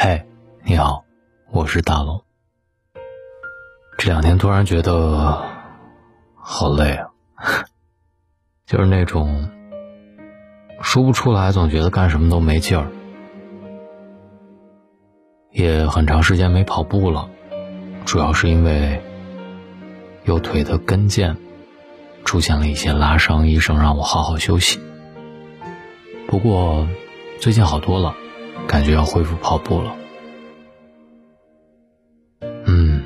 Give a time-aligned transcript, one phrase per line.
[0.00, 0.24] 嘿，
[0.62, 1.02] 你好，
[1.50, 2.22] 我是大龙。
[3.98, 5.42] 这两天突然觉得
[6.36, 7.10] 好累啊，
[8.64, 9.50] 就是那种
[10.80, 12.86] 说不出来，总觉得干什么都没劲儿。
[15.50, 17.28] 也很长时间没跑步了，
[18.04, 19.02] 主要是因为
[20.22, 21.34] 右腿的跟腱
[22.24, 24.78] 出现了一些拉伤，医生让我好好休息。
[26.28, 26.86] 不过
[27.40, 28.14] 最近好多了。
[28.66, 29.96] 感觉要恢复跑步了，
[32.66, 33.02] 嗯，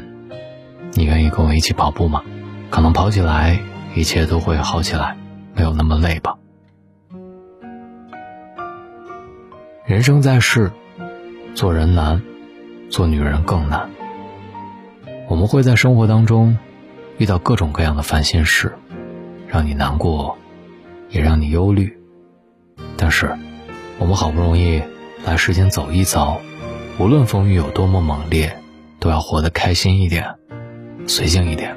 [0.92, 2.22] 你愿意跟我一起跑步吗？
[2.70, 3.60] 可能跑起来
[3.94, 5.16] 一切都会好起来，
[5.54, 6.36] 没有那么累吧。
[9.84, 10.72] 人生在世，
[11.54, 12.22] 做人难，
[12.88, 13.90] 做女人更难。
[15.28, 16.56] 我们会在生活当中
[17.18, 18.74] 遇到各种各样的烦心事，
[19.46, 20.36] 让你难过，
[21.10, 21.98] 也让你忧虑。
[22.96, 23.36] 但是，
[23.98, 24.82] 我们好不容易。
[25.24, 26.40] 来世间走一遭，
[26.98, 28.58] 无论风雨有多么猛烈，
[28.98, 30.34] 都要活得开心一点，
[31.06, 31.76] 随性一点。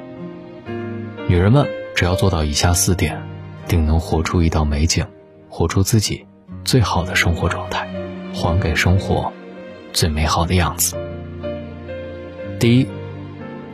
[1.28, 3.22] 女人们只要做到以下四点，
[3.68, 5.06] 定能活出一道美景，
[5.48, 6.26] 活出自己
[6.64, 7.88] 最好的生活状态，
[8.34, 9.32] 还给生活
[9.92, 10.96] 最美好的样子。
[12.58, 12.88] 第一，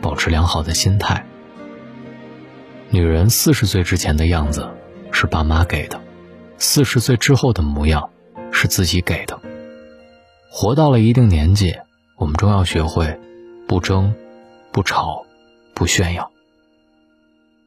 [0.01, 1.25] 保持良好的心态。
[2.91, 4.69] 女人四十岁之前的样子
[5.11, 5.99] 是爸妈给的，
[6.59, 8.11] 四十岁之后的模样
[8.51, 9.41] 是自己给的。
[10.55, 11.79] 活到了一定年纪，
[12.15, 13.19] 我们终要学会
[13.67, 14.13] 不争、
[14.71, 15.25] 不吵、
[15.73, 16.29] 不炫耀。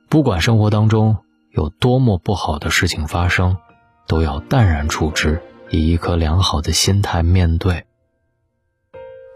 [0.08, 1.16] 不管生活当中
[1.50, 3.56] 有多么不好的事情发生，
[4.06, 7.86] 都要淡然处之，以一颗良好的心态面对。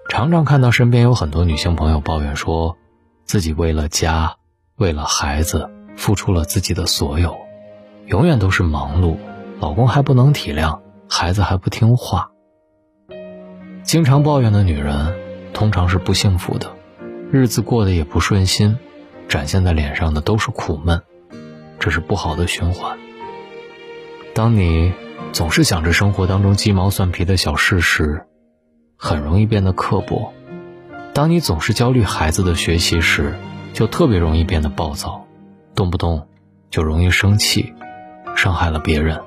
[0.09, 2.77] 常常看到身边有很多女性朋友抱怨说，
[3.25, 4.37] 自己为了家、
[4.77, 7.37] 为了孩子付出了自己的所有，
[8.07, 9.17] 永远都是忙碌，
[9.59, 12.31] 老公还不能体谅，孩子还不听话。
[13.83, 15.15] 经常抱怨的女人，
[15.53, 16.71] 通常是不幸福的，
[17.33, 18.79] 日子过得也不顺心，
[19.29, 21.03] 展现在脸上的都是苦闷，
[21.79, 22.99] 这是不好的循环。
[24.35, 24.93] 当你
[25.33, 28.27] 总是想着生活当中鸡毛蒜皮的小事时，
[28.97, 30.33] 很容易变得刻薄；
[31.13, 33.35] 当你总是焦虑孩子的学习时，
[33.73, 35.27] 就特别容易变得暴躁，
[35.75, 36.29] 动不动
[36.71, 37.73] 就容易生气，
[38.37, 39.21] 伤害了别人，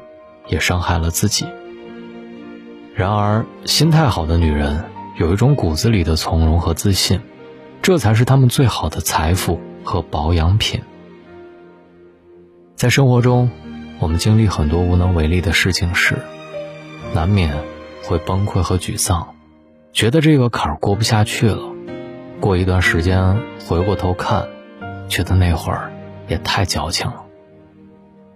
[0.48, 1.48] 也伤害了自己。
[2.96, 4.84] 然而，心态好的女人
[5.18, 7.22] 有一种骨子里的从容和自信，
[7.82, 10.82] 这才是她们最好的财富和保养品。
[12.76, 13.50] 在生活中，
[14.00, 16.20] 我们经历很多无能为力的事情时，
[17.16, 17.56] 难免
[18.04, 19.36] 会崩溃和沮丧，
[19.92, 21.64] 觉得这个坎儿过不下去了。
[22.40, 24.48] 过一段时间回过头看，
[25.08, 25.92] 觉得那会儿
[26.28, 27.24] 也太矫情了。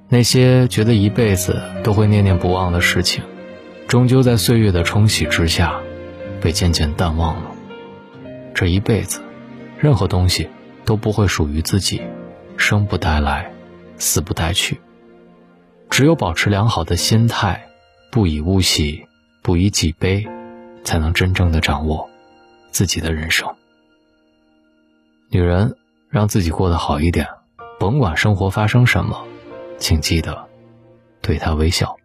[0.09, 3.23] 那些觉得一辈子都会念念不忘的事情。
[3.87, 5.79] 终究在岁月的冲洗之下，
[6.41, 7.51] 被渐渐淡忘了。
[8.53, 9.21] 这一辈子，
[9.79, 10.49] 任何东西
[10.83, 12.01] 都不会属于自己，
[12.57, 13.49] 生不带来，
[13.97, 14.81] 死不带去。
[15.89, 17.69] 只有保持良好的心态，
[18.11, 19.07] 不以物喜，
[19.41, 20.27] 不以己悲，
[20.83, 22.09] 才能真正的掌握
[22.71, 23.55] 自己的人生。
[25.29, 25.77] 女人，
[26.09, 27.25] 让自己过得好一点，
[27.79, 29.25] 甭管生活发生什么，
[29.77, 30.45] 请记得
[31.21, 31.96] 对他微笑。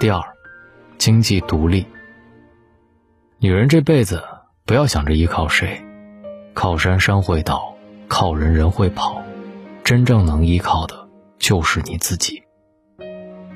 [0.00, 0.20] 第二，
[0.98, 1.86] 经济独立。
[3.38, 4.24] 女人这辈子
[4.64, 5.84] 不要想着依靠谁，
[6.54, 7.76] 靠山山会倒，
[8.08, 9.22] 靠人人会跑，
[9.84, 11.08] 真正能依靠的
[11.38, 12.42] 就是你自己。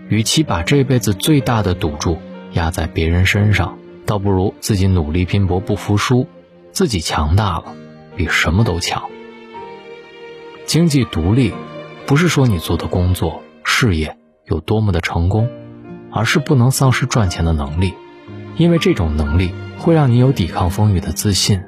[0.09, 2.19] 与其把这辈子最大的赌注
[2.53, 6.29] 压在别人身上，倒不如自己努力拼搏不服输，
[6.71, 7.75] 自己强大了，
[8.15, 9.11] 比什么都强。
[10.65, 11.53] 经济独立，
[12.07, 15.49] 不是说你做的工作事业有多么的成功。
[16.17, 17.93] 而是不能丧失赚钱的能力，
[18.57, 21.63] 因为这种能力会让你有抵抗风雨的自信，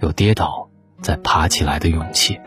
[0.00, 0.68] 有跌倒
[1.00, 2.40] 再爬起来的勇气。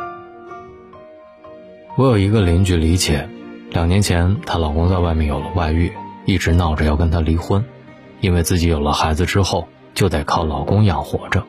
[1.96, 3.30] 我有一个邻居李姐，
[3.72, 5.94] 两年前她老公在外面有了外遇，
[6.26, 7.64] 一直闹着要跟她离婚，
[8.20, 11.46] 因为自己有了孩子之后就得靠老公养活着。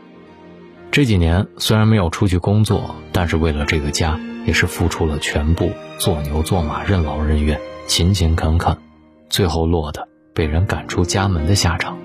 [0.93, 8.86] 这几年虽然没有出去工作，但是为了这个家也是付出了全部，做牛做马，任劳任怨，勤勤恳恳。
[9.29, 11.99] 最后落得被人赶出家门的下场，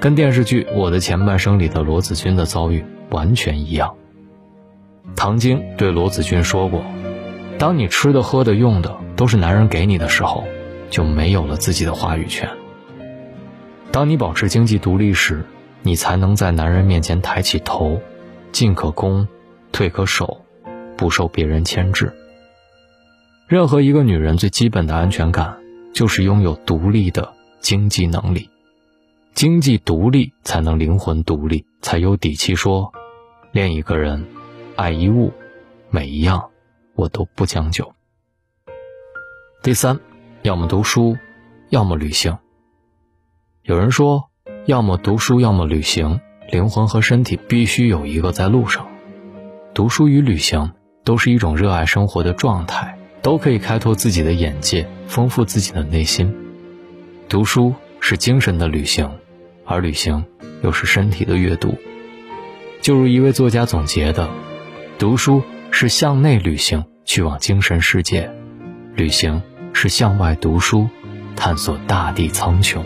[0.00, 3.94] 跟电视剧《我的前半生》里的罗子君的遭遇完全一样。
[5.16, 6.82] 唐晶对罗子君说过
[7.58, 10.44] ：“当你吃的、喝的、用的都是男人给你的时候，
[10.90, 12.48] 就没有了自己的话语权。
[13.90, 15.44] 当你保持经济独立时，
[15.82, 18.00] 你才能在男人面前抬起头，
[18.52, 19.26] 进可攻，
[19.72, 20.42] 退可守，
[20.96, 22.12] 不受别人牵制。
[23.46, 25.56] 任何一个女人最基本的安全感。”
[25.94, 28.50] 就是拥有独立的经济能力，
[29.32, 32.92] 经济独立才能灵魂独立，才有底气说，
[33.52, 34.26] 恋一个人，
[34.74, 35.32] 爱一物，
[35.90, 36.50] 每一样
[36.96, 37.94] 我都不将就。
[39.62, 40.00] 第三，
[40.42, 41.16] 要么读书，
[41.70, 42.36] 要么旅行。
[43.62, 44.30] 有人说，
[44.66, 46.20] 要么读书，要么旅行，
[46.50, 48.88] 灵魂和身体必须有一个在路上。
[49.72, 50.72] 读书与旅行
[51.04, 52.93] 都是一种热爱生活的状态，
[53.24, 56.30] 都可以开拓自己的眼界，丰富自己的内心。
[57.26, 59.10] 读书是精神的旅行。
[59.64, 60.22] 而旅行
[60.62, 61.74] 又是身体的阅读，
[62.82, 64.28] 就如一位作家总结的
[65.00, 68.28] ：“读书是向内旅行，去往精神世界；
[68.94, 69.42] 旅行
[69.72, 70.86] 是向外读书，
[71.34, 72.82] 探索大地苍穹。”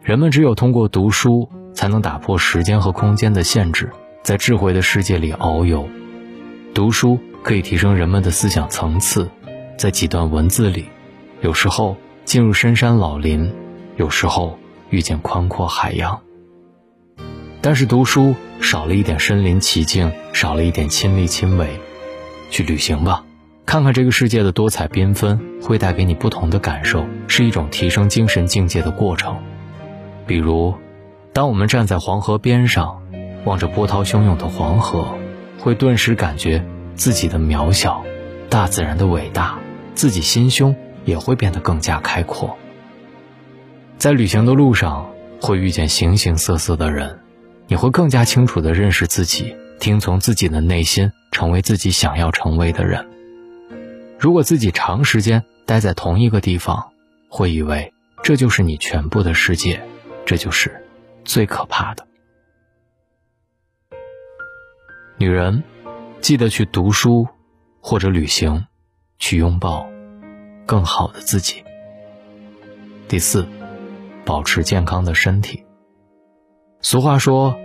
[0.00, 3.90] 人们只有通过读书，才能打破时间和空间的限制，
[4.22, 5.88] 在智慧的世界里遨游。
[6.72, 9.30] 读书可以提升人们的思想层次，
[9.76, 10.86] 在几段文字里，
[11.42, 13.54] 有时候进入深山老林，
[13.96, 14.58] 有时候。
[14.90, 16.20] 遇见宽阔海洋，
[17.60, 21.80] 但是读书少了一点身临其境，少了一点亲力亲为。
[22.50, 23.24] 去旅行吧，
[23.66, 29.36] 看看这个世界的多彩缤纷，会带给你不同的感受，是一种提升精神境界的过程。
[30.24, 30.72] 比如，
[31.32, 33.02] 当我们站在黄河边上，
[33.44, 35.18] 望着波涛汹涌的黄河，
[35.58, 36.64] 会顿时感觉
[36.96, 38.04] 自己的渺小，
[38.48, 39.58] 大自然的伟大，
[39.94, 42.56] 自己心胸也会变得更加开阔。
[43.98, 45.10] 在旅行的路上，
[45.40, 47.20] 会遇见形形色色的人，
[47.66, 53.06] 你会更加清楚地认识自己，听从自己的内心，成为自己想要成为的人。
[54.18, 56.92] 如果自己长时间待在同一个地方，
[57.28, 57.92] 会以为
[58.22, 59.82] 这就是你全部的世界，
[60.24, 60.82] 这就是
[61.24, 62.06] 最可怕的。
[65.18, 65.62] 女人，
[66.20, 67.28] 记得去读书，
[67.80, 68.66] 或者旅行，
[69.18, 69.86] 去拥抱
[70.66, 71.62] 更好的自己。
[73.08, 73.46] 第四。
[74.24, 75.62] 保持健康的身体。
[76.80, 77.56] 俗话说：“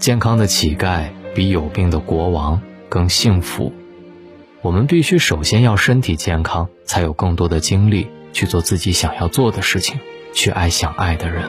[0.00, 3.72] 健康的乞丐比有病的国王更幸福。”
[4.60, 10.00] 我们必须首先要身体健康，才有更多的精力去做自己想要做的事情，
[10.32, 11.48] 去爱想爱的人。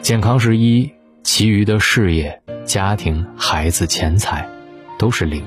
[0.00, 0.90] 健康是一，
[1.22, 4.48] 其余的事业、家庭、孩子、钱财
[4.98, 5.42] 都是零。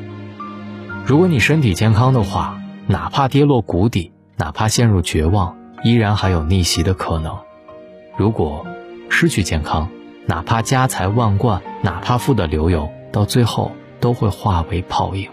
[1.06, 7.38] 如果你身体健康的话，哪怕跌落谷底，哪怕陷入绝望，依然还有逆袭的可能。
[8.18, 8.66] 如果
[9.10, 9.90] 失去健康，
[10.26, 15.30] 哪怕家财万贯，哪怕富得流油，到最后都会化为泡影。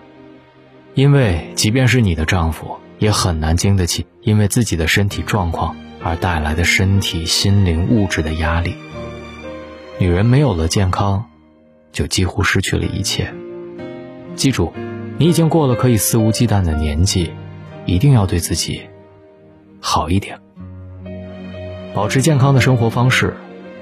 [0.94, 8.76] 因为即便是你的丈夫，也很难经得起因为自己的身体状况而带来的身体、心灵、物质的压力。
[9.98, 11.26] 女人没有了健康，
[11.92, 13.34] 就几乎失去了一切。
[14.36, 14.72] 记住，
[15.18, 17.32] 你已经过了可以肆无忌惮的年纪，
[17.86, 18.82] 一定要对自己
[19.80, 20.38] 好一点。
[21.94, 23.34] 保持健康的生活方式，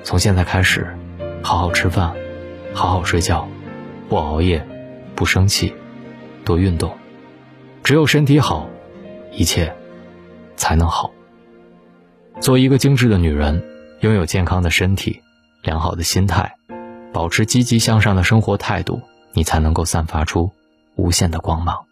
[0.05, 0.97] 从现在开始，
[1.43, 2.15] 好好吃饭，
[2.73, 3.49] 好好睡觉，
[4.09, 4.65] 不熬夜，
[5.17, 5.75] 不生气，
[6.45, 6.97] 多运动。
[7.83, 8.71] 只有身体好，
[9.33, 9.75] 一切
[10.57, 11.13] 才能好。
[12.41, 13.63] 做一个精致的女人，
[14.01, 15.21] 拥有健康的身体，
[15.63, 16.55] 良好的心态，
[17.13, 19.03] 保持积极向上的生活态度，
[19.35, 20.51] 你才能够散发出
[20.97, 21.85] 无限的光芒。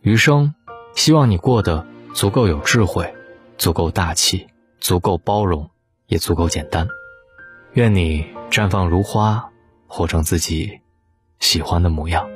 [0.00, 0.54] 余生，
[0.96, 3.14] 希望你过得足够有智慧，
[3.56, 4.48] 足够大气。
[4.78, 5.70] 足够包容，
[6.06, 6.86] 也足够简单。
[7.72, 9.50] 愿你绽放如花，
[9.88, 10.80] 活成自己
[11.40, 12.28] 喜欢的模样。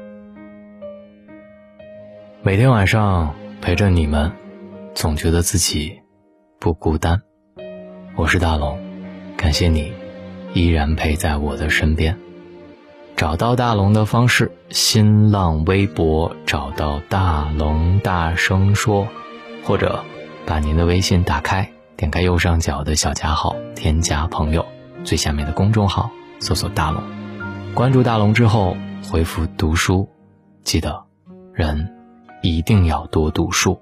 [2.42, 4.32] 每天晚上陪着你们，
[4.94, 6.00] 总觉得自己
[6.58, 7.20] 不孤单。
[8.16, 8.80] 我是大龙，
[9.36, 9.92] 感谢你
[10.54, 12.18] 依然陪在我的身边。
[13.20, 19.06] 找到大龙的方式：新浪微博找到大龙，大声说，
[19.62, 20.02] 或者
[20.46, 21.70] 把您的微信打开。
[21.98, 24.64] 点开右上角的小加号，添加朋友，
[25.04, 27.02] 最下面的公众号搜索大龙，
[27.74, 28.74] 关注大龙之后
[29.12, 30.08] 回复读书，
[30.64, 31.04] 记得
[31.52, 31.94] 人
[32.40, 33.78] 一定要多读书。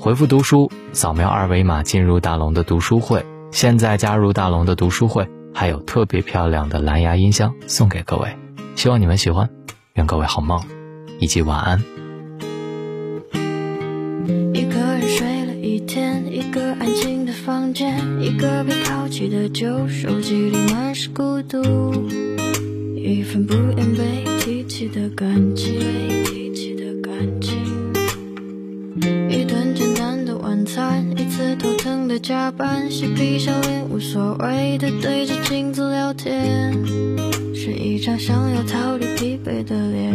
[0.00, 3.22] 回复读书，扫描二维码进入大龙的读书会。
[3.50, 8.36] 现在加入大龙的读书会，还有特别漂亮的蓝牙音箱送给各位，
[8.76, 9.48] 希望你们喜欢。
[9.94, 10.62] 愿各位好梦，
[11.18, 11.82] 以及晚安。
[14.54, 21.60] 一个人睡了一天，一个安静的房间，一个被抛弃的旧手机里满是孤独，
[22.94, 25.80] 一份不愿被提起的感情，
[29.28, 31.07] 一顿简单的晚餐，
[32.18, 36.72] 加班，嬉皮笑脸无所谓的对着镜子聊天，
[37.54, 40.12] 是一张想要逃离疲惫的脸。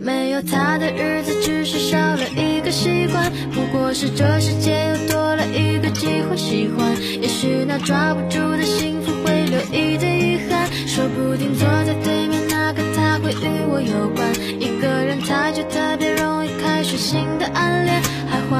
[0.00, 6.36] 没有他的日子只是少了一个习惯，不过是这世界又多了一个机会。
[6.36, 6.96] 喜欢。
[7.20, 14.32] 也许那抓不住的幸福会留一点遗憾，说不定坐在对面那个他会与我有关。
[14.58, 18.00] 一个人太久特别容易开始新的暗恋，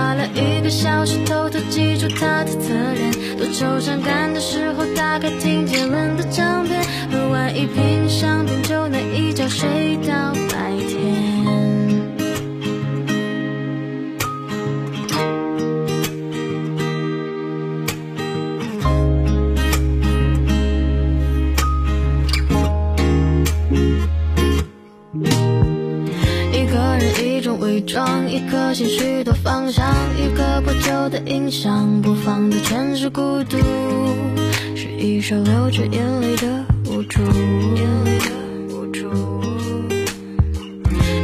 [0.08, 3.12] 花了一个小时偷偷记住他的侧脸。
[3.36, 11.77] 多愁善感的时候，打开听杰伦的唱片，喝完一瓶香槟就能一觉睡到白天。
[28.38, 29.84] 一颗心，许多方向，
[30.16, 33.58] 一个破旧的音响，播放的全是孤独，
[34.76, 37.20] 是一首流着眼泪的无助。
[37.20, 38.30] 眼泪的
[38.76, 39.10] 无助。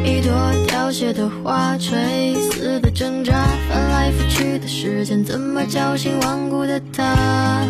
[0.05, 0.33] 一朵
[0.67, 7.65] 凋谢的花，垂死的挣扎，翻来覆去的时间，怎么叫醒顽固的他？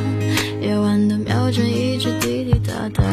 [0.62, 3.04] 夜晚的秒针一直，滴滴答答。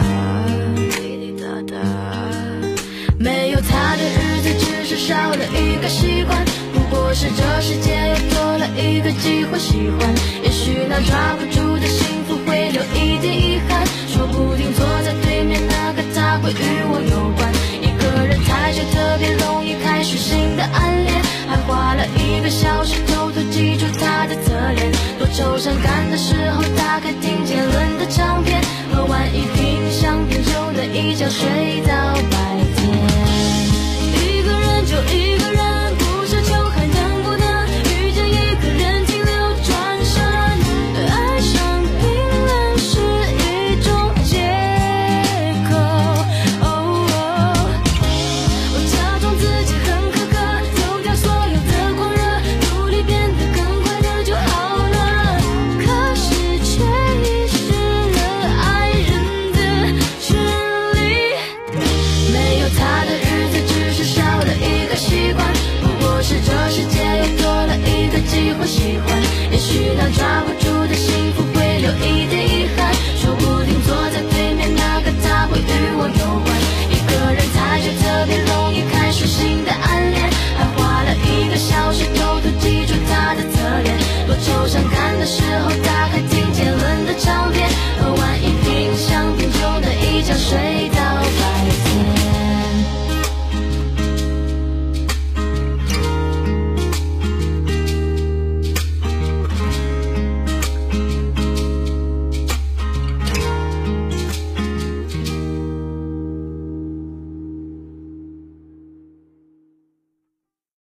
[5.02, 6.46] 少了一个习惯。
[6.74, 10.14] 不过是这世界又多了一个机会喜欢。
[10.44, 17.52] 也许那抓不住的幸福会留一点遗憾，说不定坐在对面那个他会与我有关。
[17.82, 21.16] 一个人太久，特别容易开始新的暗恋，
[21.50, 24.92] 还花了一个小时偷偷记住他的侧脸。
[25.18, 28.62] 多愁善感的时候，打开听杰伦的唱片，
[28.94, 31.82] 喝完一瓶香槟就能一觉睡